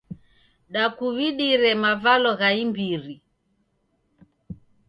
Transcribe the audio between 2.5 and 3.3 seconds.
imbiri.